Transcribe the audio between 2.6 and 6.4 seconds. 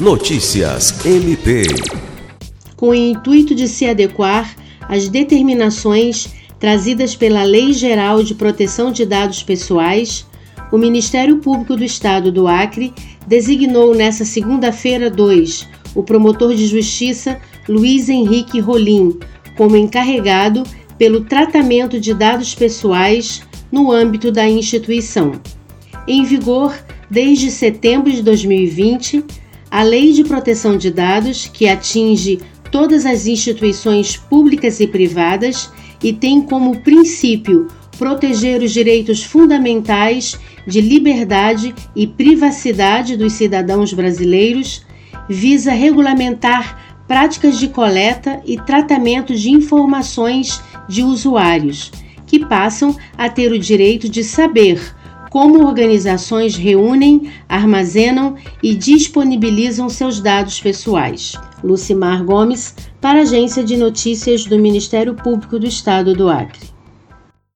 Com o intuito de se adequar às determinações